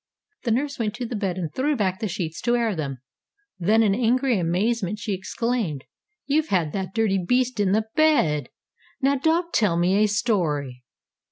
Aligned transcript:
The 0.45 0.49
nurse 0.51 0.79
went 0.79 0.95
to 0.95 1.05
the 1.05 1.15
bed 1.15 1.37
and 1.37 1.53
threw 1.53 1.75
back 1.75 1.99
the 1.99 2.07
sheets 2.07 2.41
to 2.41 2.55
air 2.55 2.75
them. 2.75 3.03
Then, 3.59 3.83
in 3.83 3.93
angry 3.93 4.39
amazement, 4.39 4.97
she 4.97 5.13
exclaimed: 5.13 5.83
"You've 6.25 6.47
had 6.49 6.71
that 6.73 6.95
dirty 6.95 7.23
beast 7.23 7.59
in 7.59 7.71
the 7.71 7.85
bed! 7.95 8.49
Now 8.99 9.13
don't 9.17 9.53
tell 9.53 9.77
me 9.77 9.97
a 10.03 10.07
story." 10.07 10.81